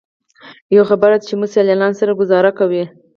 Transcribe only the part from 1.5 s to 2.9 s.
سیلانیانو سره ګوزاره کوئ.